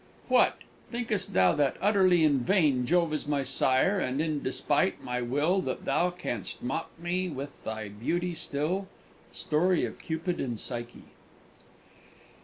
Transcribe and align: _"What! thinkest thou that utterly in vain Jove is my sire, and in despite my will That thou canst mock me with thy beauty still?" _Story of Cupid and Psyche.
_"What! 0.29 0.57
thinkest 0.89 1.33
thou 1.35 1.53
that 1.53 1.77
utterly 1.79 2.23
in 2.23 2.39
vain 2.39 2.87
Jove 2.87 3.13
is 3.13 3.27
my 3.27 3.43
sire, 3.43 3.99
and 3.99 4.19
in 4.19 4.41
despite 4.41 5.03
my 5.03 5.21
will 5.21 5.61
That 5.61 5.85
thou 5.85 6.09
canst 6.09 6.63
mock 6.63 6.89
me 6.97 7.29
with 7.29 7.63
thy 7.63 7.89
beauty 7.89 8.33
still?" 8.33 8.87
_Story 9.31 9.85
of 9.87 9.99
Cupid 9.99 10.41
and 10.41 10.59
Psyche. 10.59 11.03